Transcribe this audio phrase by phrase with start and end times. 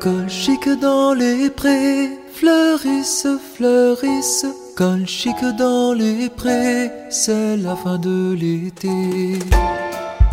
[0.00, 4.46] Colchique dans les prés, fleurissent, fleurissent.
[4.74, 8.88] Colchique dans les prés, c'est la fin de l'été.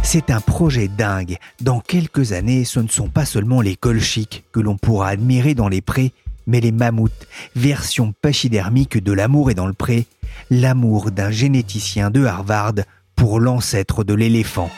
[0.03, 1.35] C'est un projet dingue.
[1.59, 5.67] Dans quelques années, ce ne sont pas seulement les colchiques que l'on pourra admirer dans
[5.67, 6.13] les prés,
[6.45, 7.27] mais les mammouths,
[7.57, 10.05] version pachydermique de l'amour est dans le pré,
[10.49, 12.75] l'amour d'un généticien de Harvard
[13.17, 14.71] pour l'ancêtre de l'éléphant.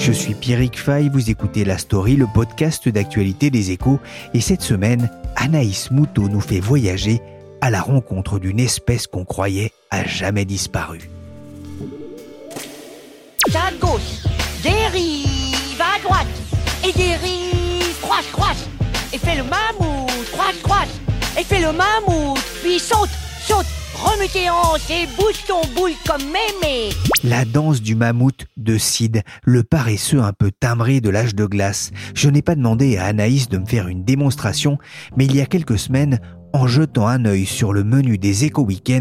[0.00, 4.00] Je suis Pierrick Fay, vous écoutez La Story, le podcast d'actualité des échos,
[4.32, 7.20] et cette semaine, Anaïs Moutot nous fait voyager
[7.60, 11.10] à la rencontre d'une espèce qu'on croyait à jamais disparue.
[13.54, 14.24] à gauche,
[14.62, 16.26] dérive à droite,
[16.82, 18.68] et dérive, croise, croise,
[19.12, 21.00] et fais le mammouth, croise, croise,
[21.38, 23.10] et fais le mammouth, puis saute,
[23.46, 23.66] saute,
[24.20, 26.90] remue tes hanches et bouge ton boule comme mémé.
[27.24, 31.90] La danse du mammouth de Sid, le paresseux un peu timbré de l'âge de glace.
[32.14, 34.78] Je n'ai pas demandé à Anaïs de me faire une démonstration,
[35.16, 36.20] mais il y a quelques semaines,
[36.52, 38.92] en jetant un œil sur le menu des éco week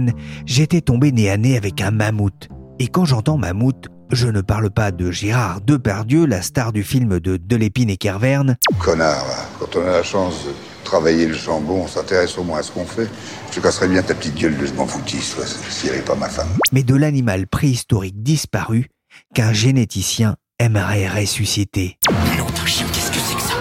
[0.46, 2.48] j'étais tombé nez à nez avec un mammouth.
[2.80, 7.20] Et quand j'entends mammouth, je ne parle pas de Gérard Depardieu, la star du film
[7.20, 8.58] de Delépine et Kerverne.
[8.80, 9.26] Connard,
[9.60, 12.72] quand on a la chance de travailler le jambon, on s'intéresse au moins à ce
[12.72, 13.08] qu'on fait.
[13.52, 15.36] Je casserais bien ta petite gueule de je m'en foutisse,
[15.70, 16.50] si elle n'est pas ma femme.
[16.72, 18.88] Mais de l'animal préhistorique disparu
[19.36, 22.00] qu'un généticien aimerait ressusciter.
[22.10, 23.54] Nom d'un chien, qu'est-ce que c'est que ça?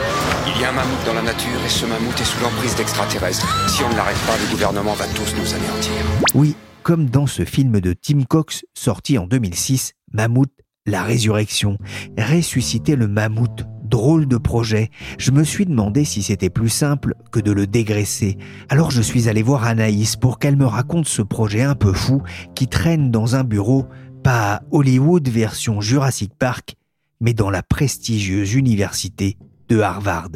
[0.47, 3.69] Il y a un mammouth dans la nature et ce mammouth est sous l'emprise d'extraterrestres.
[3.69, 5.93] Si on ne l'arrête pas, le gouvernement va tous nous anéantir.
[6.34, 10.50] Oui, comme dans ce film de Tim Cox sorti en 2006, Mammouth,
[10.87, 11.77] la résurrection.
[12.17, 14.91] Ressusciter le mammouth drôle de projet.
[15.19, 18.38] Je me suis demandé si c'était plus simple que de le dégraisser.
[18.69, 22.22] Alors je suis allé voir Anaïs pour qu'elle me raconte ce projet un peu fou
[22.54, 23.87] qui traîne dans un bureau,
[24.22, 26.76] pas Hollywood version Jurassic Park,
[27.21, 29.38] mais dans la prestigieuse université
[29.69, 30.31] de Harvard.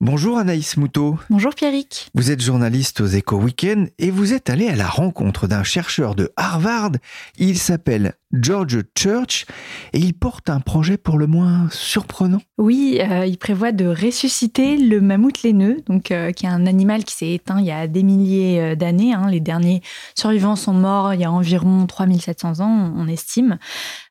[0.00, 1.18] Bonjour Anaïs Moutot.
[1.28, 2.08] Bonjour Pierrick.
[2.14, 6.14] Vous êtes journaliste aux Eco Weekend et vous êtes allé à la rencontre d'un chercheur
[6.14, 6.92] de Harvard.
[7.36, 9.46] Il s'appelle George Church
[9.94, 12.42] et il porte un projet pour le moins surprenant.
[12.58, 17.04] Oui, euh, il prévoit de ressusciter le mammouth laineux, donc euh, qui est un animal
[17.04, 19.14] qui s'est éteint il y a des milliers euh, d'années.
[19.14, 19.28] Hein.
[19.30, 19.80] Les derniers
[20.14, 23.58] survivants sont morts il y a environ 3700 ans, on estime.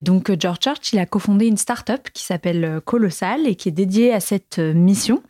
[0.01, 4.13] Donc George Church, il a cofondé une start-up qui s'appelle Colossal et qui est dédiée
[4.13, 5.22] à cette mission.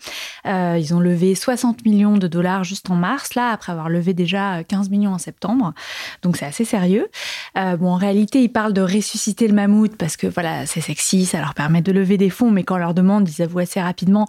[0.45, 4.63] ils ont levé 60 millions de dollars juste en mars, là, après avoir levé déjà
[4.63, 5.73] 15 millions en septembre.
[6.21, 7.07] Donc c'est assez sérieux.
[7.55, 11.53] bon, en réalité, il parle ressusciter le mammouth parce que voilà, c'est sexy, ça leur
[11.53, 14.27] permet de lever des fonds, mais quand on leur demande, ils avouent assez rapidement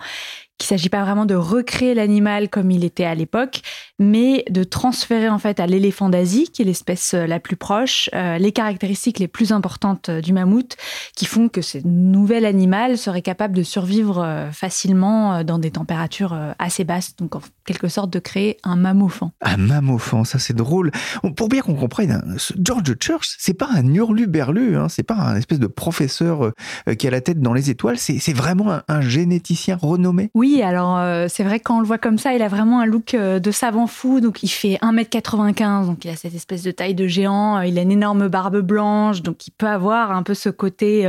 [0.58, 3.62] qu'il ne s'agit pas vraiment de recréer l'animal comme il était à l'époque,
[4.00, 8.10] mais de transférer en fait à l'éléphant d'Asie, qui est l'espèce euh, la plus proche,
[8.12, 10.76] euh, les caractéristiques les plus importantes euh, du mammouth,
[11.14, 16.84] qui font que ce nouvel animal serait capable de survivre facilement dans des températures assez
[16.84, 19.32] basses, donc en quelque sorte de créer un mammophant.
[19.42, 20.90] Un mammophant, ça c'est drôle.
[21.36, 25.36] Pour bien qu'on comprenne, hein, George Church, c'est pas un hurluberlu, hein, c'est pas un
[25.36, 26.52] espèce de professeur
[26.98, 30.30] qui a la tête dans les étoiles, c'est vraiment un, un généticien renommé?
[30.34, 32.80] Oui, alors euh, c'est vrai que quand on le voit comme ça, il a vraiment
[32.80, 34.20] un look euh, de savant fou.
[34.20, 37.58] Donc il fait 1m95, donc il a cette espèce de taille de géant.
[37.58, 41.08] Euh, il a une énorme barbe blanche, donc il peut avoir un peu ce côté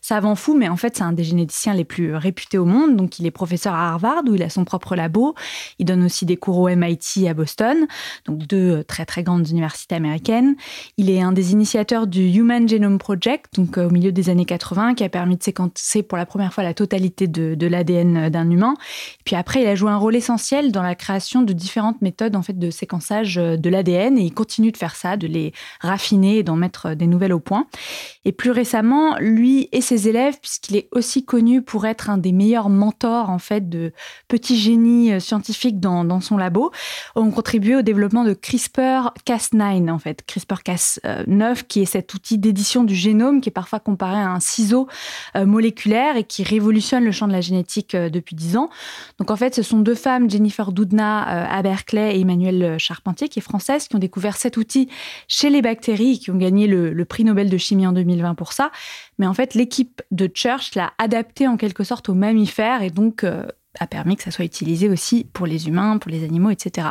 [0.00, 0.56] savant fou.
[0.56, 2.96] Mais en fait, c'est un des généticiens les plus réputés au monde.
[2.96, 5.34] Donc il est professeur à Harvard où il a son propre labo.
[5.78, 7.86] Il donne aussi des cours au MIT à Boston,
[8.26, 10.54] donc deux très très grandes universités américaines.
[10.96, 14.94] Il est un des initiateurs du Human Genome Project, donc au milieu des années 80,
[14.94, 18.75] qui a permis de séquencer pour la première fois la totalité de l'ADN d'un humain.
[19.24, 22.42] Puis après, il a joué un rôle essentiel dans la création de différentes méthodes en
[22.42, 26.38] fait de séquençage euh, de l'ADN et il continue de faire ça, de les raffiner
[26.38, 27.66] et d'en mettre euh, des nouvelles au point.
[28.24, 32.32] Et plus récemment, lui et ses élèves, puisqu'il est aussi connu pour être un des
[32.32, 33.92] meilleurs mentors en fait de
[34.28, 36.70] petits génies euh, scientifiques dans, son labo,
[37.14, 42.94] ont contribué au développement de CRISPR-Cas9 en fait, CRISPR-Cas9 qui est cet outil d'édition du
[42.94, 44.88] génome qui est parfois comparé à un ciseau
[45.34, 48.65] moléculaire et qui révolutionne le champ de la génétique depuis 10 ans.
[49.18, 53.38] Donc en fait, ce sont deux femmes, Jennifer Doudna à Berkeley et Emmanuelle Charpentier, qui
[53.38, 54.88] est française, qui ont découvert cet outil
[55.28, 58.52] chez les bactéries et qui ont gagné le, prix Nobel de chimie en 2020 pour
[58.52, 58.70] ça.
[59.18, 63.24] Mais en fait, l'équipe de Church l'a adapté en quelque sorte aux mammifères et donc
[63.80, 66.88] a permis que ça soit utilisé aussi pour les humains, pour les animaux, etc.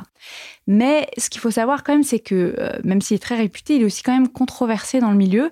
[0.68, 3.76] Mais ce qu'il faut savoir quand même, c'est que euh, même s'il est très réputé,
[3.76, 5.52] il est aussi quand même controversé dans le milieu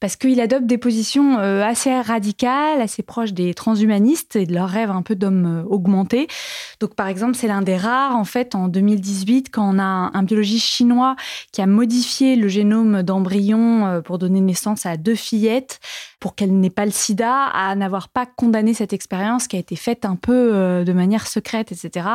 [0.00, 4.68] parce qu'il adopte des positions euh, assez radicales, assez proches des transhumanistes et de leur
[4.68, 6.28] rêve un peu d'homme euh, augmenté.
[6.78, 10.22] Donc par exemple, c'est l'un des rares en fait en 2018 quand on a un,
[10.22, 11.16] biologiste chinois
[11.52, 15.80] qui a modifié le génome d'embryon pour donner naissance à deux fillettes
[16.20, 19.76] pour qu'elles n'aient pas le sida, à n'avoir pas condamné cette expérience qui a été
[19.76, 22.06] faite un peu de manière secrète, etc.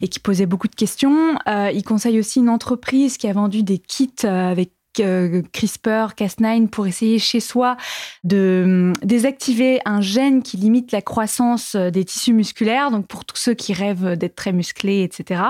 [0.00, 1.36] et qui posait beaucoup de questions
[1.74, 6.68] il conseille aussi une entreprise qui a vendu des kits euh, avec euh, CRISPR, Cas9
[6.68, 7.78] pour essayer chez soi
[8.24, 13.24] de hum, désactiver un gène qui limite la croissance euh, des tissus musculaires, donc pour
[13.24, 15.44] tous ceux qui rêvent d'être très musclés, etc.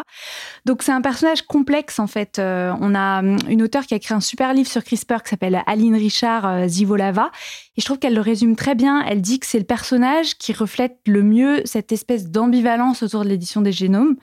[0.64, 2.38] Donc c'est un personnage complexe en fait.
[2.38, 5.30] Euh, on a hum, une auteure qui a écrit un super livre sur CRISPR qui
[5.30, 7.32] s'appelle Aline Richard Zivolava
[7.76, 9.02] et je trouve qu'elle le résume très bien.
[9.04, 13.28] Elle dit que c'est le personnage qui reflète le mieux cette espèce d'ambivalence autour de
[13.28, 14.16] l'édition des génomes,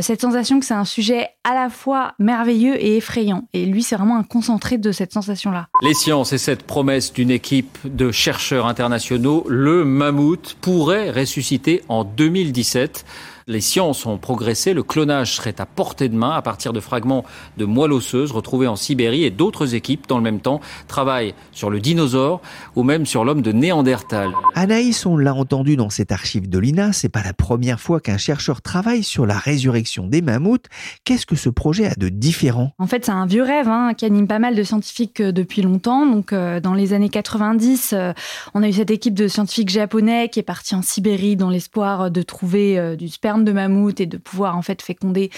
[0.00, 3.48] cette sensation que c'est un sujet à la fois merveilleux et effrayant.
[3.52, 5.68] Et lui, c'est vraiment un consensus de cette sensation-là.
[5.82, 12.04] Les sciences et cette promesse d'une équipe de chercheurs internationaux, le mammouth pourrait ressusciter en
[12.04, 13.04] 2017.
[13.46, 17.24] Les sciences ont progressé, le clonage serait à portée de main à partir de fragments
[17.58, 21.68] de moelle osseuse retrouvés en Sibérie et d'autres équipes dans le même temps travaillent sur
[21.68, 22.40] le dinosaure
[22.74, 24.30] ou même sur l'homme de Néandertal.
[24.54, 28.16] Anaïs, on l'a entendu dans cette archive de l'INA, c'est pas la première fois qu'un
[28.16, 30.66] chercheur travaille sur la résurrection des mammouths.
[31.04, 32.72] Qu'est-ce que ce projet a de différent?
[32.78, 35.60] En fait, c'est un vieux rêve hein, qui anime pas mal de scientifiques euh, depuis
[35.60, 36.06] longtemps.
[36.06, 38.12] Donc, euh, dans les années 90, euh,
[38.54, 42.10] on a eu cette équipe de scientifiques japonais qui est partie en Sibérie dans l'espoir
[42.10, 45.30] de trouver du sperme de mammouth et de pouvoir en fait féconder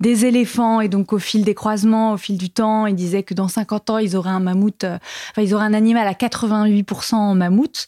[0.00, 0.80] des éléphants.
[0.80, 3.90] Et donc au fil des croisements, au fil du temps, ils disaient que dans 50
[3.90, 4.98] ans, ils auraient un mammouth, euh,
[5.36, 7.86] ils auraient un animal à 88% en mammouth.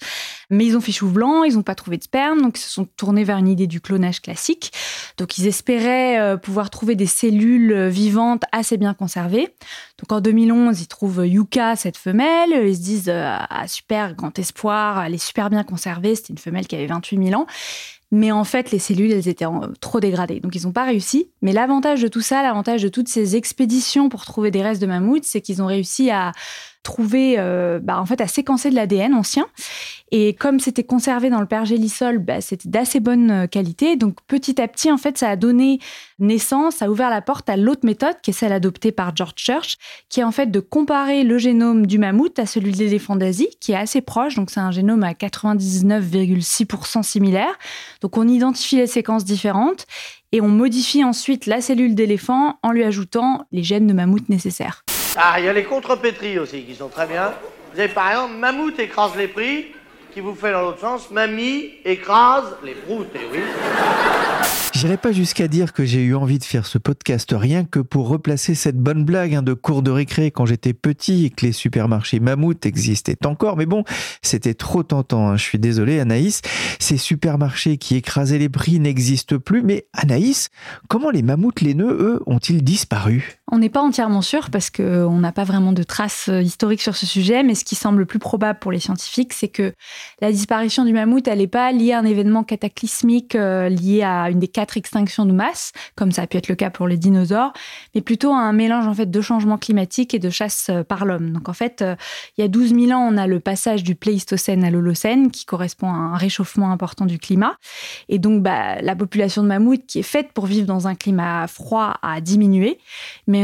[0.50, 2.70] Mais ils ont fait chou blanc, ils n'ont pas trouvé de sperme, donc ils se
[2.70, 4.72] sont tournés vers une idée du clonage classique.
[5.16, 9.48] Donc ils espéraient euh, pouvoir trouver des cellules euh, vivantes assez bien conservées.
[9.98, 12.50] Donc en 2011, ils trouvent Yuka, cette femelle.
[12.66, 16.14] Ils se disent ah, super, grand espoir, elle est super bien conservée.
[16.14, 17.46] C'était une femelle qui avait 28 000 ans.
[18.16, 19.44] Mais en fait, les cellules, elles étaient
[19.78, 20.40] trop dégradées.
[20.40, 21.28] Donc, ils n'ont pas réussi.
[21.42, 24.86] Mais l'avantage de tout ça, l'avantage de toutes ces expéditions pour trouver des restes de
[24.86, 26.32] mammouths, c'est qu'ils ont réussi à
[26.86, 29.46] trouver, euh, bah, en fait, à séquencer de l'ADN ancien.
[30.12, 33.96] Et comme c'était conservé dans le pergélisol, bah, c'était d'assez bonne euh, qualité.
[33.96, 35.80] Donc petit à petit, en fait, ça a donné
[36.20, 39.34] naissance, ça a ouvert la porte à l'autre méthode, qui est celle adoptée par George
[39.36, 39.78] Church,
[40.08, 43.48] qui est en fait de comparer le génome du mammouth à celui de l'éléphant d'Asie,
[43.60, 44.36] qui est assez proche.
[44.36, 47.58] Donc c'est un génome à 99,6% similaire.
[48.00, 49.86] Donc on identifie les séquences différentes
[50.30, 54.85] et on modifie ensuite la cellule d'éléphant en lui ajoutant les gènes de mammouth nécessaires.
[55.18, 57.32] Ah, il y a les contrepétries aussi qui sont très bien.
[57.72, 59.72] Vous avez par exemple Mammouth écrase les prix,
[60.12, 63.40] qui vous fait dans l'autre sens Mamie écrase les proutes, et oui.
[64.74, 68.08] J'irai pas jusqu'à dire que j'ai eu envie de faire ce podcast rien que pour
[68.08, 71.52] replacer cette bonne blague hein, de cours de récré quand j'étais petit et que les
[71.52, 73.56] supermarchés mammouth existaient encore.
[73.56, 73.84] Mais bon,
[74.20, 75.30] c'était trop tentant.
[75.30, 75.36] Hein.
[75.38, 76.42] Je suis désolé, Anaïs.
[76.78, 79.62] Ces supermarchés qui écrasaient les prix n'existent plus.
[79.62, 80.50] Mais Anaïs,
[80.88, 83.38] comment les mammouths laineux, eux, ont-ils disparu?
[83.52, 86.96] On n'est pas entièrement sûr parce qu'on n'a pas vraiment de traces euh, historiques sur
[86.96, 87.42] ce sujet.
[87.42, 89.72] Mais ce qui semble le plus probable pour les scientifiques, c'est que
[90.20, 94.30] la disparition du mammouth, elle n'est pas liée à un événement cataclysmique euh, lié à
[94.30, 96.96] une des quatre extinction de masse, comme ça a pu être le cas pour les
[96.96, 97.52] dinosaures,
[97.94, 101.32] mais plutôt un mélange en fait de changement climatique et de chasse euh, par l'homme.
[101.32, 101.94] Donc en fait, euh,
[102.36, 105.44] il y a 12 000 ans, on a le passage du Pléistocène à l'Holocène, qui
[105.44, 107.56] correspond à un réchauffement important du climat.
[108.08, 111.46] Et donc bah, la population de mammouths, qui est faite pour vivre dans un climat
[111.46, 112.78] froid, a diminué.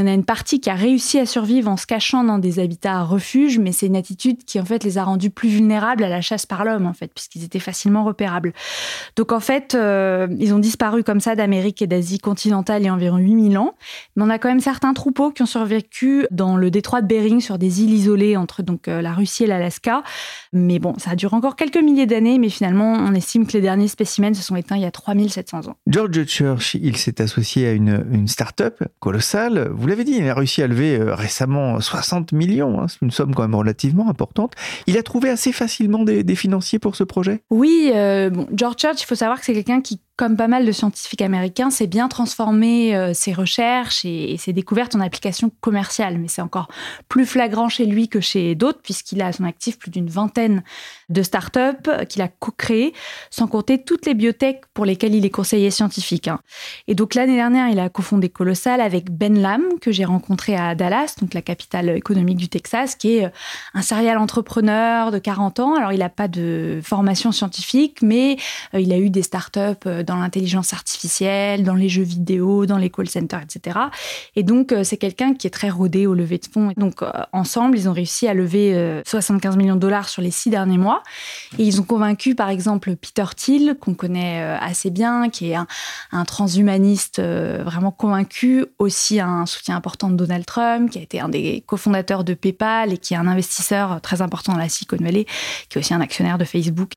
[0.00, 2.98] On a une partie qui a réussi à survivre en se cachant dans des habitats
[2.98, 6.08] à refuge, mais c'est une attitude qui en fait les a rendus plus vulnérables à
[6.08, 8.52] la chasse par l'homme, en fait, puisqu'ils étaient facilement repérables.
[9.16, 12.88] Donc en fait, euh, ils ont disparu comme ça d'Amérique et d'Asie continentale il y
[12.88, 13.74] a environ 8000 ans.
[14.16, 17.40] Mais on a quand même certains troupeaux qui ont survécu dans le détroit de Bering
[17.40, 20.02] sur des îles isolées entre donc euh, la Russie et l'Alaska.
[20.52, 23.88] Mais bon, ça dure encore quelques milliers d'années, mais finalement, on estime que les derniers
[23.88, 25.76] spécimens se sont éteints il y a 3700 ans.
[25.86, 29.70] George Church, il s'est associé à une start-up colossale.
[29.82, 32.80] Vous l'avez dit, il a réussi à lever euh, récemment 60 millions.
[32.80, 32.86] Hein.
[32.86, 34.52] c'est une somme quand même relativement importante.
[34.86, 37.42] Il a trouvé assez facilement des, financiers pour ce projet?
[37.50, 40.72] Oui, euh, George Church, il faut savoir que c'est quelqu'un qui comme pas mal de
[40.72, 46.18] scientifiques américains, s'est bien transformé euh, ses recherches et, ses découvertes en applications commerciales.
[46.18, 46.68] Mais c'est encore
[47.08, 50.62] plus flagrant chez lui que chez d'autres, puisqu'il a à son actif plus d'une vingtaine
[51.08, 52.92] de startups qu'il a co-créées,
[53.30, 56.28] sans compter toutes les biotech pour lesquelles il est conseiller scientifique.
[56.28, 56.40] Hein.
[56.88, 60.74] Et donc l'année dernière, il a cofondé Colossal avec Ben Lam, que j'ai rencontré à
[60.74, 63.30] Dallas, donc la capitale économique du Texas, qui est euh,
[63.74, 65.74] un serial entrepreneur de 40 ans.
[65.74, 68.36] Alors il n'a pas de formation scientifique, mais
[68.74, 72.90] euh, il a eu des startups dans l'intelligence artificielle, dans les jeux vidéo, dans les
[72.90, 73.78] call centers, etc.
[74.36, 76.72] Et donc, euh, c'est quelqu'un qui est très rodé au lever de fonds.
[76.76, 80.30] Donc, euh, ensemble, ils ont réussi à lever 75 euh, millions de dollars sur les
[80.30, 81.02] six derniers mois.
[81.58, 86.24] Et ils ont convaincu, par exemple, Peter Thiel, qu'on connaît assez bien, qui est un,
[86.24, 91.62] transhumaniste vraiment convaincu, aussi un soutien important de Donald Trump, qui a été un des
[91.66, 95.26] cofondateurs de PayPal et qui est un investisseur très important dans la Silicon Valley,
[95.68, 96.92] qui est aussi un actionnaire de Facebook.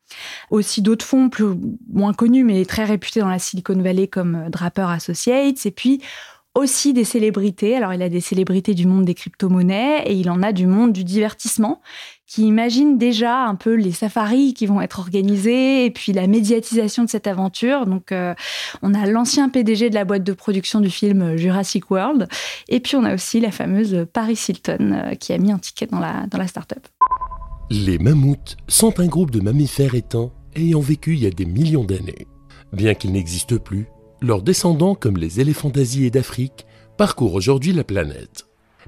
[0.49, 1.45] Aussi d'autres fonds plus
[1.91, 6.01] moins connus, mais très réputés dans la Silicon Valley comme euh, Draper Associates, et puis
[6.55, 7.75] aussi des célébrités.
[7.75, 10.93] Alors, il a des célébrités du monde des crypto-monnaies et il en a du monde
[10.93, 11.81] du divertissement
[12.25, 17.03] qui imaginent déjà un peu les safaris qui vont être organisés et puis la médiatisation
[17.03, 17.85] de cette aventure.
[17.85, 18.33] Donc, euh,
[18.81, 22.29] on a l'ancien PDG de la boîte de production du film Jurassic World
[22.69, 25.87] et puis on a aussi la fameuse Paris Hilton euh, qui a mis un ticket
[25.87, 26.87] dans la, dans la start-up.
[27.69, 31.83] Les mammouths sont un groupe de mammifères éteints ayant vécu il y a des millions
[31.83, 32.27] d'années.
[32.73, 33.87] Bien qu'ils n'existent plus,
[34.21, 36.65] leurs descendants, comme les éléphants d'Asie et d'Afrique,
[36.97, 38.47] parcourent aujourd'hui la planète.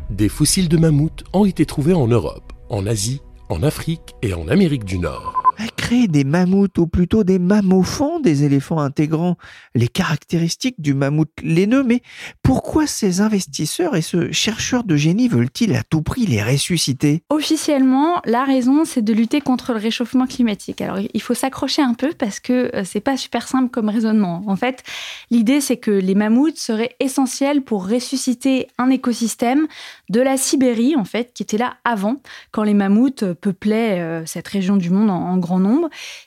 [0.10, 4.48] Des fossiles de mammouths ont été trouvés en Europe, en Asie, en Afrique et en
[4.48, 5.47] Amérique du Nord
[5.88, 9.38] des mammouths ou plutôt des mammophons, des éléphants intégrant
[9.74, 11.84] les caractéristiques du mammouth laineux.
[11.84, 12.02] Mais
[12.44, 17.24] pourquoi ces investisseurs et ce chercheur de génie veulent-ils à tout prix les ressusciter?
[17.30, 20.82] Officiellement, la raison, c'est de lutter contre le réchauffement climatique.
[20.82, 24.44] Alors, il faut s'accrocher un peu parce que euh, c'est pas super simple comme raisonnement.
[24.48, 24.84] En fait,
[25.32, 29.68] l'idée, c'est que les mammouths seraient essentiels pour ressusciter un écosystème
[30.10, 32.18] de la Sibérie, en fait, qui était là avant,
[32.52, 35.77] quand les mammouths peuplaient euh, cette région du monde en grand nombre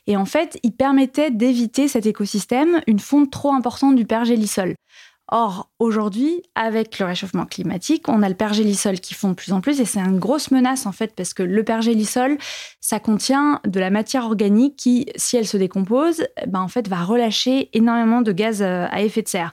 [0.06, 4.74] et en fait, il permettait d'éviter cet écosystème une fonte trop importante du pergélisol.
[5.32, 9.60] Or, aujourd'hui, avec le réchauffement climatique, on a le pergélisol qui fond de plus en
[9.60, 12.36] plus et c'est une grosse menace en fait parce que le pergélisol,
[12.80, 17.04] ça contient de la matière organique qui, si elle se décompose, ben, en fait, va
[17.04, 19.52] relâcher énormément de gaz euh, à effet de serre.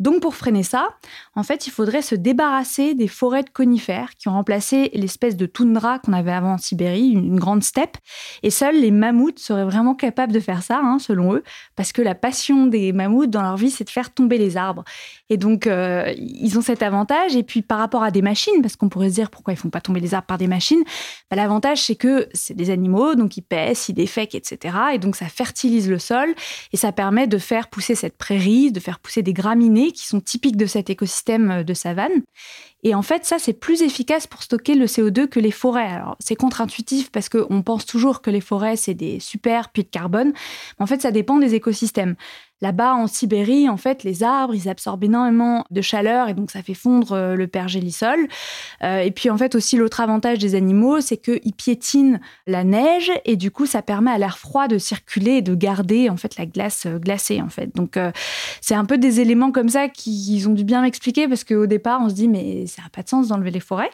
[0.00, 0.88] Donc, pour freiner ça,
[1.36, 5.46] en fait, il faudrait se débarrasser des forêts de conifères qui ont remplacé l'espèce de
[5.46, 7.96] toundra qu'on avait avant en Sibérie, une grande steppe.
[8.42, 11.44] Et seuls les mammouths seraient vraiment capables de faire ça, hein, selon eux,
[11.76, 14.84] parce que la passion des mammouths dans leur vie, c'est de faire tomber les arbres.
[15.30, 17.34] Et donc, euh, ils ont cet avantage.
[17.34, 19.70] Et puis, par rapport à des machines, parce qu'on pourrait se dire pourquoi ils font
[19.70, 20.82] pas tomber les arbres par des machines,
[21.30, 24.76] bah, l'avantage, c'est que c'est des animaux, donc ils pèsent, ils défèquent, etc.
[24.94, 26.34] Et donc, ça fertilise le sol
[26.72, 30.20] et ça permet de faire pousser cette prairie, de faire pousser des graminées qui sont
[30.20, 32.22] typiques de cet écosystème euh, de savane.
[32.86, 35.86] Et en fait, ça, c'est plus efficace pour stocker le CO2 que les forêts.
[35.86, 39.88] Alors, c'est contre-intuitif parce qu'on pense toujours que les forêts, c'est des super puits de
[39.88, 40.32] carbone.
[40.78, 42.14] Mais en fait, ça dépend des écosystèmes.
[42.64, 46.62] Là-bas, en Sibérie, en fait, les arbres, ils absorbent énormément de chaleur et donc ça
[46.62, 48.26] fait fondre euh, le pergélisol.
[48.82, 53.12] Euh, et puis, en fait, aussi, l'autre avantage des animaux, c'est qu'ils piétinent la neige
[53.26, 56.38] et du coup, ça permet à l'air froid de circuler et de garder, en fait,
[56.38, 57.76] la glace euh, glacée, en fait.
[57.76, 57.98] Donc,
[58.62, 62.00] c'est un peu des éléments comme ça qu'ils ont dû bien m'expliquer parce qu'au départ,
[62.02, 63.90] on se dit, mais ça n'a pas de sens d'enlever les forêts.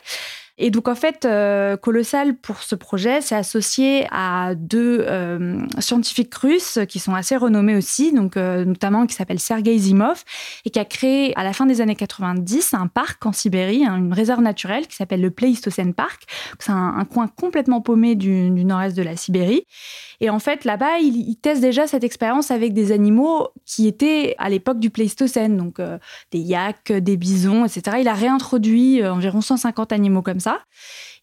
[0.62, 6.34] Et donc, en fait, euh, Colossal, pour ce projet, s'est associé à deux euh, scientifiques
[6.34, 10.22] russes qui sont assez renommés aussi, donc, euh, notamment qui s'appelle Sergei Zimov,
[10.66, 13.96] et qui a créé, à la fin des années 90, un parc en Sibérie, hein,
[13.96, 16.24] une réserve naturelle qui s'appelle le Pleistocène Park.
[16.58, 19.64] C'est un, coin complètement paumé du, du nord-est de la Sibérie.
[20.20, 24.34] Et en fait, là-bas, il, il, teste déjà cette expérience avec des animaux qui étaient
[24.38, 25.80] à l'époque du Pléistocène, donc
[26.30, 27.98] des yaks, des bisons, etc.
[28.00, 30.58] Il a réintroduit environ 150 animaux comme ça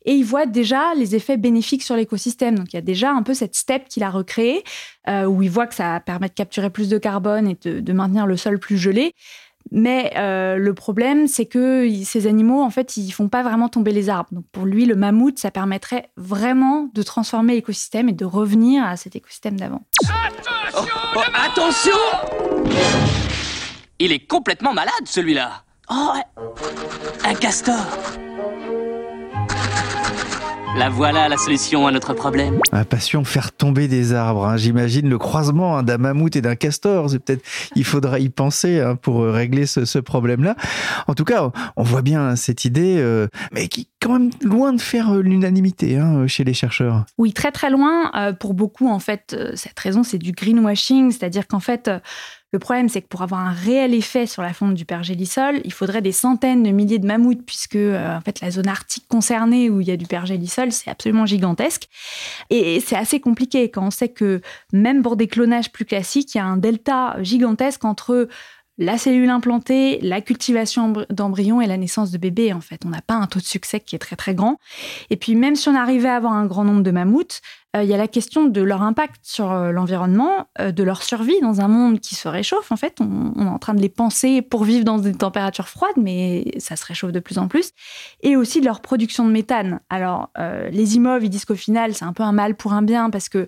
[0.07, 2.57] et il voit déjà les effets bénéfiques sur l'écosystème.
[2.57, 4.63] Donc il y a déjà un peu cette step qu'il a recréée,
[5.09, 8.25] euh, où il voit que ça permet de capturer plus de carbone et de, maintenir
[8.25, 9.11] le sol plus gelé.
[9.71, 13.91] Mais euh, le problème, c'est que ces animaux, en fait, ils font pas vraiment tomber
[13.91, 14.29] les arbres.
[14.31, 18.97] Donc pour lui, le mammouth, ça permettrait vraiment de transformer l'écosystème et de revenir à
[18.97, 19.83] cet écosystème d'avant.
[20.03, 21.97] Attention, oh, oh, attention
[23.99, 25.63] Il est complètement malade, celui-là.
[25.89, 26.13] Oh,
[27.23, 27.85] un castor.
[30.77, 32.59] La voilà la solution à notre problème.
[32.71, 34.45] La passion faire tomber des arbres.
[34.45, 34.57] Hein.
[34.57, 37.09] J'imagine le croisement hein, d'un mammouth et d'un castor.
[37.09, 37.43] C'est peut-être
[37.75, 40.55] il faudra y penser hein, pour régler ce, problème-là.
[41.07, 44.71] En tout cas, on voit bien cette idée, euh, mais qui est quand même loin
[44.71, 47.05] de faire euh, l'unanimité chez les chercheurs.
[47.17, 48.11] Oui, très très loin.
[48.15, 51.89] Euh, pour beaucoup, en fait, cette raison, c'est du greenwashing, c'est-à-dire qu'en fait
[52.53, 55.73] Le problème, c'est que pour avoir un réel effet sur la fonte du pergélisol, il
[55.73, 59.87] faudrait des centaines de milliers de mammouths, puisque euh, la zone arctique concernée où il
[59.87, 61.89] y a du pergélisol, c'est absolument gigantesque.
[62.49, 66.37] Et c'est assez compliqué quand on sait que même pour des clonages plus classiques, il
[66.37, 68.29] y a un delta gigantesque entre
[68.77, 72.53] la cellule implantée, la cultivation d'embryons et la naissance de bébés.
[72.53, 74.59] En fait, on n'a pas un taux de succès qui est très très grand.
[75.09, 77.41] Et puis même si on arrivait à avoir un grand nombre de mammouths,
[77.75, 81.03] euh, il y a la question de leur impact sur euh, l'environnement, euh, de leur
[81.03, 82.71] survie dans un monde qui se réchauffe.
[82.71, 85.97] En fait, on, est en train de les penser pour vivre dans des températures froides,
[85.97, 87.71] mais ça se réchauffe de plus en plus.
[88.21, 89.79] Et aussi de leur production de méthane.
[89.89, 90.31] Alors,
[90.71, 93.29] les immeubles, ils disent qu'au final, c'est un peu un mal pour un bien parce
[93.29, 93.47] que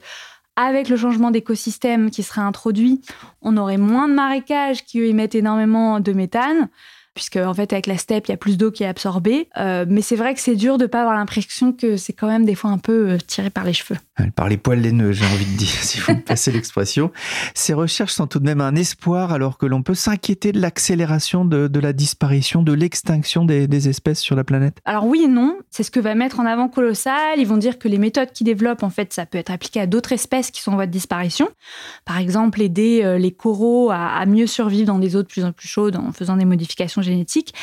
[0.60, 3.00] avec le changement d'écosystème qui serait introduit,
[3.42, 6.68] on aurait moins de marécages qui émettent énormément de méthane
[7.14, 9.48] puisque en fait avec la steppe il y a plus d'eau qui est absorbée.
[9.58, 12.46] Euh, mais c'est vrai que c'est dur de pas avoir l'impression que c'est quand même
[12.46, 14.00] des fois un peu euh, tiré par les cheveux.
[14.36, 17.12] Par les poils laineux, j'ai envie de dire, si vous me passez l'expression.
[17.54, 21.46] Ces recherches sont tout de même un espoir alors que l'on peut s'inquiéter de l'accélération
[21.46, 24.80] de, la disparition, de l'extinction des, espèces sur la planète.
[24.84, 27.38] Alors oui et non, c'est ce que va mettre en avant Colossal.
[27.38, 29.88] Ils vont dire que les méthodes qu'ils développent, en fait, ça peut être appliqué à
[29.88, 31.48] d'autres espèces qui sont en voie de disparition.
[32.04, 35.46] Par exemple, aider euh, les coraux à, à mieux survivre dans des eaux de plus
[35.46, 37.54] en plus chaudes en faisant des modifications génétique.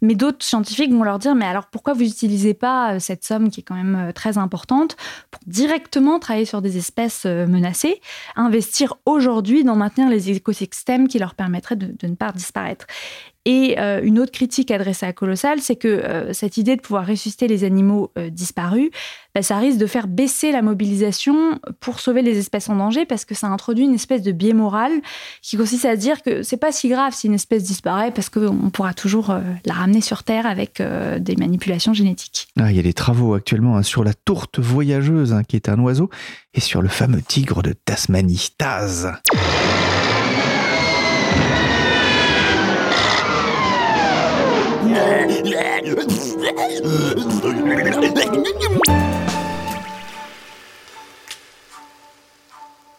[0.00, 3.50] Mais d'autres scientifiques vont leur dire, mais alors pourquoi vous n'utilisez pas euh, cette somme
[3.50, 4.96] qui est quand même euh, très importante
[5.30, 8.00] pour directement travailler sur des espèces euh, menacées,
[8.36, 12.86] investir aujourd'hui dans maintenir les écosystèmes qui leur permettraient de, de ne pas disparaître?
[13.44, 17.06] Et euh, une autre critique adressée à Colossal, c'est que euh, cette idée de pouvoir
[17.06, 18.90] ressusciter les animaux euh, disparus,
[19.34, 23.24] bah, ça risque de faire baisser la mobilisation pour sauver les espèces en danger parce
[23.24, 24.92] que ça introduit une espèce de biais moral
[25.40, 28.70] qui consiste à dire que c'est pas si grave si une espèce disparaît parce qu'on
[28.70, 29.34] pourra toujours
[29.64, 32.48] la ramener sur Terre avec des manipulations génétiques.
[32.60, 35.70] Ah, il y a des travaux actuellement hein, sur la tourte voyageuse hein, qui est
[35.70, 36.10] un oiseau
[36.52, 39.12] et sur le fameux tigre de Tasmanie, Taz.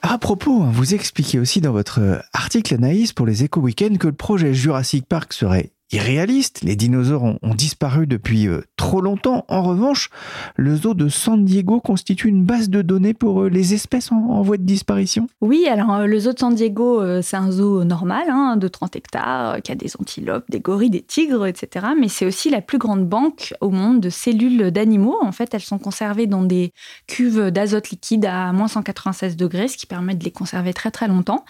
[0.02, 4.14] À propos, vous expliquez aussi dans votre article Anaïs pour les Éco Weekends que le
[4.14, 6.62] projet Jurassic Park serait irréaliste.
[6.64, 9.46] Les dinosaures ont, disparu depuis euh, trop longtemps.
[9.48, 10.10] En revanche,
[10.56, 14.42] le zoo de San Diego constitue une base de données pour euh, les espèces en,
[14.42, 15.28] voie de disparition.
[15.40, 18.96] Oui, alors euh, le zoo de San Diego, c'est un zoo normal hein, de 30
[18.96, 21.88] hectares, qui a des antilopes, des gorilles, des tigres, etc.
[22.00, 25.18] Mais c'est aussi la plus grande banque au monde de cellules d'animaux.
[25.22, 26.74] En fait, elles sont conservées dans des
[27.08, 31.08] cuves d'azote liquide à moins 196 degrés, ce qui permet de les conserver très très
[31.08, 31.46] longtemps.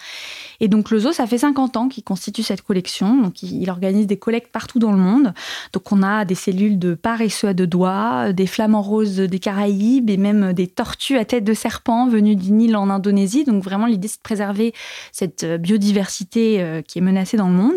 [0.60, 3.22] Et donc le zoo, ça fait 50 ans qu'il constitue cette collection.
[3.22, 5.34] Donc il organise des collections partout dans le monde.
[5.72, 10.10] Donc on a des cellules de paresseux à deux doigts, des flamants roses des Caraïbes
[10.10, 13.44] et même des tortues à tête de serpent venues du Nil en Indonésie.
[13.44, 14.74] Donc vraiment l'idée c'est de préserver
[15.12, 17.76] cette euh, biodiversité euh, qui est menacée dans le monde.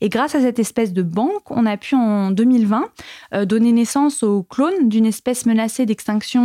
[0.00, 2.84] Et grâce à cette espèce de banque, on a pu en 2020
[3.34, 6.38] euh, donner naissance au clone d'une espèce menacée d'extinction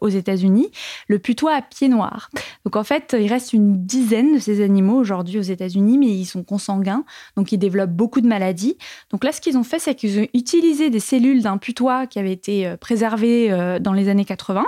[0.00, 0.70] aux États-Unis,
[1.08, 2.30] le putois à pied noir.
[2.64, 6.24] Donc en fait, il reste une dizaine de ces animaux aujourd'hui aux États-Unis, mais ils
[6.24, 7.04] sont consanguins,
[7.36, 8.76] donc ils développent beaucoup de maladies.
[9.10, 12.18] Donc là, ce qu'ils ont fait, c'est qu'ils ont utilisé des cellules d'un putois qui
[12.18, 14.66] avait été euh, préservé euh, dans les années 80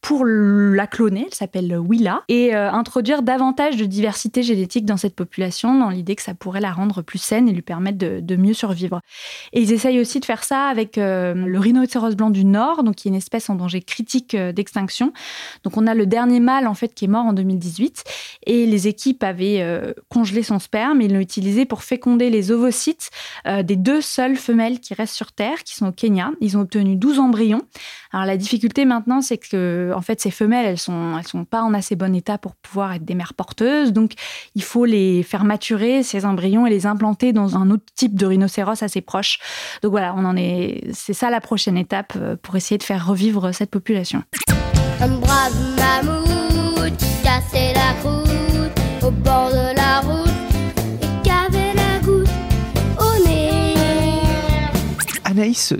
[0.00, 5.16] pour la cloner, elle s'appelle Willa, et euh, introduire davantage de diversité génétique dans cette
[5.16, 8.54] population, dans l'idée que ça pourrait la rendre plus saine et lui permettre de, mieux
[8.54, 9.00] survivre.
[9.52, 13.08] Et ils essayent aussi de faire ça avec le rhinocéros blanc du Nord, donc qui
[13.08, 15.12] est une espèce en danger critique d'extinction.
[15.64, 18.04] Donc on a le dernier mâle en fait qui est mort en 2018,
[18.46, 23.10] et les équipes avaient congelé son sperme et l'ont utilisé pour féconder les ovocytes
[23.44, 26.30] des deux seules femelles qui restent sur Terre, qui sont au Kenya.
[26.40, 27.62] Ils ont obtenu 12 embryons.
[28.12, 31.62] Alors la difficulté maintenant, c'est que en fait ces femelles, elles sont elles sont pas
[31.62, 33.92] en assez bon état pour pouvoir être des mères porteuses.
[33.92, 34.12] Donc
[34.54, 38.26] il faut les faire maturer ces embryons et les implanter dans un autre type de
[38.26, 39.38] rhinocéros assez proche.
[39.82, 40.84] Donc voilà, on en est.
[40.92, 44.22] C'est ça la prochaine étape euh, pour essayer de faire revivre cette population.
[44.98, 46.02] Brave la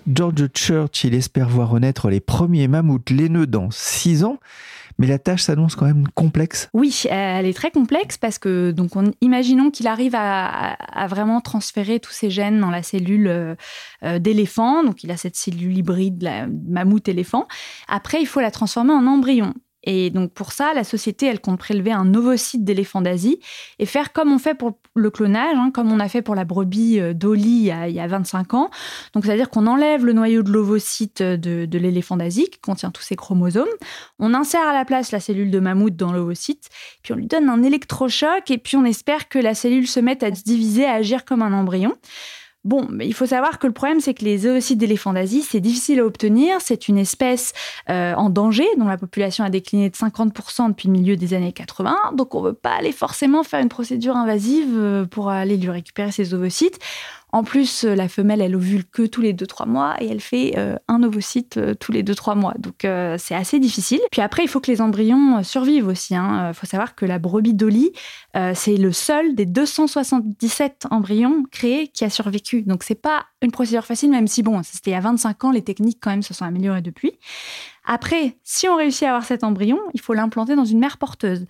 [0.07, 4.39] George Church, il espère voir renaître les premiers mammouths laineux dans six ans.
[5.01, 6.69] Mais la tâche s'annonce quand même complexe.
[6.75, 8.91] Oui, elle est très complexe parce que, donc,
[9.21, 10.77] imaginons qu'il arrive à,
[11.09, 13.55] vraiment transférer tous ces gènes dans la cellule euh,
[14.03, 14.83] euh, d'éléphant.
[14.83, 16.29] Donc, il a cette cellule hybride,
[16.69, 17.47] mammouth éléphant.
[17.89, 19.55] Après, il faut la transformer en embryon.
[19.91, 23.41] Et donc pour ça, la société, elle compte prélever un ovocyte d'éléphant d'Asie
[23.79, 26.45] et faire comme on fait pour le clonage, hein, comme on a fait pour la
[26.45, 28.71] brebis euh, Dolly il y a, 25 ans.
[29.15, 33.01] Donc c'est-à-dire qu'on enlève le noyau de l'ovocyte de, de l'éléphant d'Asie qui contient tous
[33.01, 33.67] ses chromosomes,
[34.19, 36.69] on insère à la place la cellule de mammouth dans l'ovocyte,
[37.03, 40.23] puis on lui donne un électrochoc et puis on espère que la cellule se mette
[40.23, 41.95] à se diviser, à agir comme un embryon.
[42.69, 46.01] Bon, il faut savoir que le problème, c'est que les oocytes d'éléphants d'Asie, c'est difficile
[46.01, 46.59] à obtenir.
[46.61, 47.55] C'est une espèce
[47.89, 51.53] euh, en danger, dont la population a décliné de 50% depuis le milieu des années
[51.53, 51.97] 80.
[52.13, 55.71] Donc, on ne veut pas aller forcément faire une procédure invasive euh, pour aller lui
[55.71, 56.79] récupérer ses ovocytes.
[57.31, 60.55] En plus, euh, la femelle, elle ovule que tous les 2-3 mois et elle fait
[60.57, 62.55] euh, un ovocyte euh, tous les 2-3 mois.
[62.59, 62.87] Donc,
[63.19, 64.01] c'est assez difficile.
[64.11, 66.15] Puis après, il faut que les embryons survivent aussi.
[66.15, 66.53] Il hein.
[66.53, 67.93] faut savoir que la brebis Dolly,
[68.55, 72.63] c'est le seul des 277 embryons créés qui a survécu.
[72.63, 75.51] Donc, c'est pas une procédure facile, même si, bon, c'était il y a 25 ans,
[75.51, 77.13] les techniques quand même se sont améliorées depuis.
[77.85, 81.47] Après, si on réussit à avoir cet embryon, il faut l'implanter dans une mère porteuse.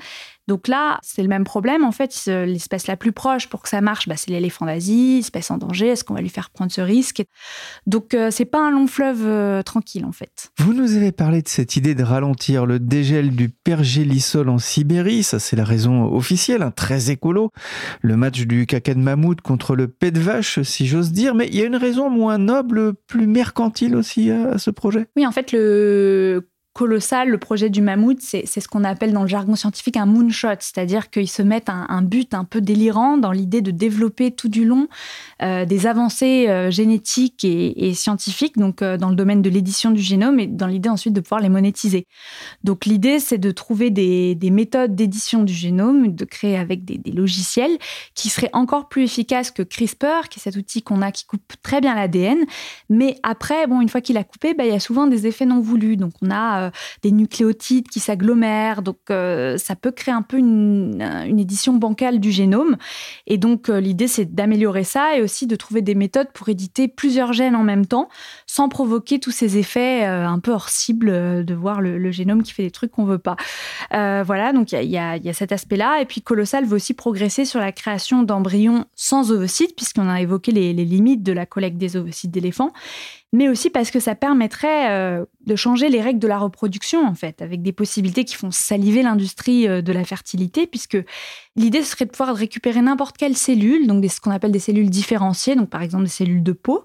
[0.47, 1.85] Donc là, c'est le même problème.
[1.85, 5.51] En fait, l'espèce la plus proche pour que ça marche, bah, c'est l'éléphant d'Asie, espèce
[5.51, 5.89] en danger.
[5.89, 7.23] Est-ce qu'on va lui faire prendre ce risque?
[7.87, 10.51] Donc, euh, c'est pas un long fleuve euh, tranquille, en fait.
[10.59, 15.23] Vous nous avez parlé de cette idée de ralentir le dégel du pergélisol en Sibérie.
[15.23, 17.51] Ça, c'est la raison officielle, hein, très écolo.
[18.01, 21.35] Le match du caca de mammouth contre le pet de vache, si j'ose dire.
[21.35, 25.07] Mais il y a une raison moins noble, plus mercantile aussi à ce projet?
[25.17, 29.29] Oui, en fait, le colossal, le projet du mammouth, c'est ce qu'on appelle dans le
[29.29, 33.63] jargon scientifique un moonshot, c'est-à-dire qu'ils se mettent un, but un peu délirant dans l'idée
[33.63, 34.87] de développer tout du long
[35.43, 40.01] euh, des avancées euh, génétiques et, scientifiques, donc euh, dans le domaine de l'édition du
[40.01, 42.07] génome et dans l'idée ensuite de pouvoir les monétiser.
[42.63, 47.77] Donc l'idée, c'est de trouver des, méthodes d'édition du génome, de créer avec des, logiciels
[48.15, 51.55] qui seraient encore plus efficaces que CRISPR, qui est cet outil qu'on a qui coupe
[51.61, 52.39] très bien l'ADN,
[52.89, 55.45] mais après, bon, une fois qu'il a coupé, bah, il y a souvent des effets
[55.45, 55.97] non voulus.
[55.97, 56.71] Donc on a euh,
[57.03, 58.83] des nucléotides qui s'agglomèrent.
[58.83, 61.03] Donc, euh, ça peut créer un peu une,
[61.39, 62.77] édition bancale du génome.
[63.27, 66.89] Et donc, euh, l'idée, c'est d'améliorer ça et aussi de trouver des méthodes pour éditer
[66.89, 68.09] plusieurs gènes en même temps
[68.47, 72.63] sans provoquer tous ces effets un peu hors cible de voir le, génome qui fait
[72.63, 73.37] des trucs qu'on veut pas.
[73.91, 76.01] voilà, donc il y, a, cet aspect-là.
[76.01, 80.53] Et puis, Colossal veut aussi progresser sur la création d'embryons sans ovocytes, puisqu'on a évoqué
[80.53, 82.73] les, les limites de la collecte des ovocytes d'éléphants
[83.33, 87.15] mais aussi parce que ça permettrait euh, de changer les règles de la reproduction, en
[87.15, 90.99] fait, avec des possibilités qui font saliver l'industrie euh, de la fertilité, puisque
[91.55, 95.57] l'idée serait de pouvoir récupérer n'importe quelle cellule, donc ce qu'on appelle des cellules différenciées,
[95.57, 96.85] donc par exemple des cellules de peau,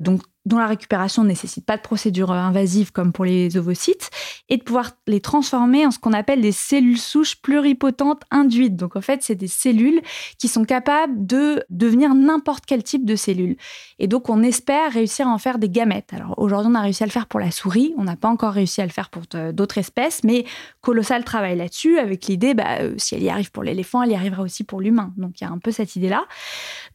[0.00, 4.10] donc dont la récupération ne nécessite pas de procédure invasive comme pour les ovocytes,
[4.48, 8.76] et de pouvoir les transformer en ce qu'on appelle des cellules souches pluripotentes induites.
[8.76, 10.00] Donc en fait, c'est des cellules
[10.38, 13.56] qui sont capables de devenir n'importe quel type de cellule.
[13.98, 16.12] Et donc on espère réussir à en faire des gamètes.
[16.12, 18.52] Alors aujourd'hui, on a réussi à le faire pour la souris, on n'a pas encore
[18.52, 20.44] réussi à le faire pour d'autres espèces, mais
[20.80, 24.14] Colossal travaille là-dessus avec l'idée, bah, euh, si elle y arrive pour l'éléphant, elle y
[24.14, 25.12] arrivera aussi pour l'humain.
[25.16, 26.24] Donc il y a un peu cette idée-là.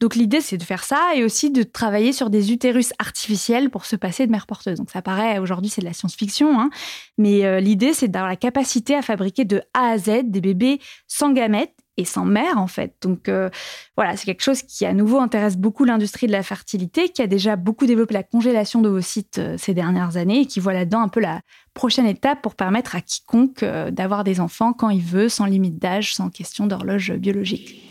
[0.00, 3.84] Donc l'idée, c'est de faire ça et aussi de travailler sur des utérus artificiels pour
[3.84, 4.78] se passer de mère porteuse.
[4.78, 6.70] Donc ça paraît, aujourd'hui, c'est de la science-fiction, hein,
[7.18, 10.80] mais euh, l'idée, c'est d'avoir la capacité à fabriquer de A à Z des bébés
[11.06, 12.94] sans gamètes et sans mère en fait.
[13.02, 13.50] Donc euh,
[13.96, 17.26] voilà, c'est quelque chose qui à nouveau intéresse beaucoup l'industrie de la fertilité, qui a
[17.26, 21.08] déjà beaucoup développé la congélation d'ovocytes euh, ces dernières années et qui voit là-dedans un
[21.08, 21.40] peu la
[21.74, 26.14] prochaine étape pour permettre à quiconque d'avoir des enfants quand il veut, sans limite d'âge,
[26.14, 27.82] sans question d'horloge biologique.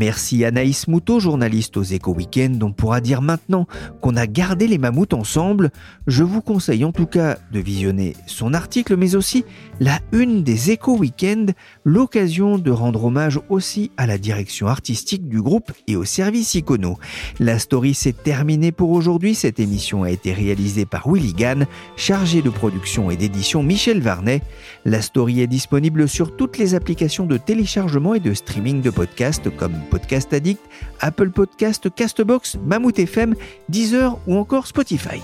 [0.00, 2.62] Merci Anaïs Moutot, journaliste aux Éco Weekend.
[2.62, 3.66] On pourra dire maintenant
[4.00, 5.68] qu'on a gardé les mammouths ensemble.
[6.06, 9.44] Je vous conseille en tout cas de visionner son article, mais aussi
[9.80, 15.40] la une des Éco Weekend, l'occasion de rendre hommage aussi à la direction artistique du
[15.40, 16.98] groupe et au service Icono.
[17.40, 19.34] La story s'est terminée pour aujourd'hui.
[19.34, 21.66] Cette émission a été réalisée par Willy Gann,
[21.96, 24.42] chargé de production et d'édition Michel Varnet.
[24.84, 29.48] La story est disponible sur toutes les applications de téléchargement et de streaming de podcasts
[29.56, 30.60] comme Podcast Addict,
[31.00, 33.34] Apple Podcast, Castbox, Mammouth FM,
[33.70, 35.20] Deezer ou encore Spotify.